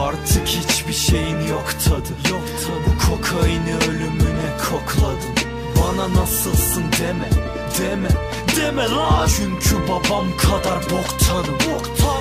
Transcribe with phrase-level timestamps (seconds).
[0.00, 2.30] Artık hiçbir şeyin yok tadı.
[2.30, 5.34] Yok tadı Bu kokaini ölümüne kokladın
[5.76, 7.28] Bana nasılsın deme
[7.78, 8.08] Deme
[8.56, 11.54] Deme lan Çünkü babam kadar boktanım.
[11.54, 12.19] Boktan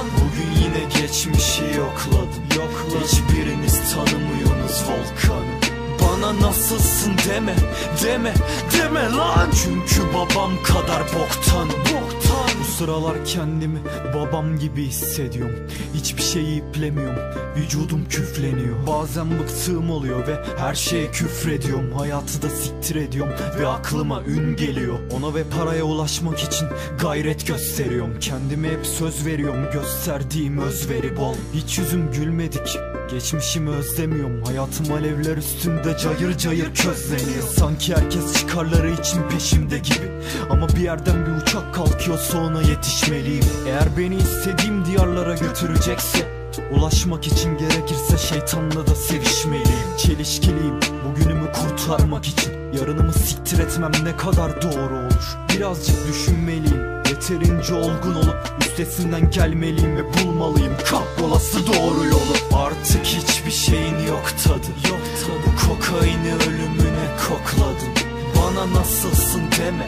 [6.33, 7.55] nasılsın deme
[8.03, 8.33] Deme
[8.73, 9.49] deme lan.
[9.63, 12.49] Çünkü babam kadar boktan Boktan.
[12.59, 13.79] Bu sıralar kendimi
[14.15, 15.59] babam gibi hissediyorum.
[15.93, 17.19] Hiçbir şeyi iplemiyorum
[17.57, 18.87] Vücudum küfleniyor.
[18.87, 21.91] Bazen bıktığım oluyor ve her şeye küfrediyorum.
[21.91, 24.99] Hayatı da siktir ediyorum ve aklıma ün geliyor.
[25.11, 26.67] Ona ve paraya ulaşmak için
[27.01, 28.19] gayret gösteriyorum.
[28.19, 31.35] Kendime hep söz veriyorum gösterdiğim özveri bol.
[31.53, 32.79] Hiç yüzüm gülmedik
[33.11, 34.43] Geçmişimi özlemiyorum.
[34.43, 37.43] Hayatım alevler üstünde cayır cayır közleniyor.
[37.57, 40.11] Sanki herkes çıkarları için peşimde gibi.
[40.49, 43.45] Ama bir yerden bir uçak kalkıyor sonra yetişmeliyim.
[43.67, 46.39] Eğer beni istediğim diyarlara götürecekse
[46.71, 49.97] Ulaşmak için gerekirse şeytanla da sevişmeliyim.
[49.97, 52.53] Çelişkiliyim bugünümü kurtarmak için.
[52.73, 55.37] Yarınımı siktir etmem ne kadar doğru olur.
[55.55, 60.73] Birazcık düşünmeliyim Yeterince olgun olup üstesinden gelmeliyim ve bulmalıyım.
[60.89, 62.63] Kahrolası doğru yolu.
[62.63, 64.89] Artık hiçbir şeyin yok tadı.
[64.89, 65.39] Yok tadı.
[65.45, 67.93] Bu kokaini ölümüne kokladın
[68.35, 69.87] Bana nasılsın deme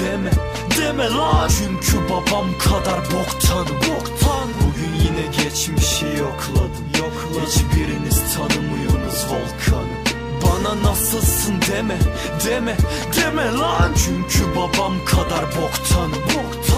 [0.00, 0.30] Deme
[0.78, 1.48] Deme lan.
[1.48, 4.48] Çünkü babam kadar boktanım Boktan.
[4.60, 6.86] Bugün yine geçmişi yokladım.
[6.98, 7.46] Yokladım.
[7.46, 9.71] Hiçbiriniz tanımıyorsunuz volkanı
[10.64, 11.98] bana nasılsın deme
[12.46, 12.76] Deme
[13.16, 13.92] Deme lan.
[14.04, 16.71] Çünkü babam kadar boktanım Boktan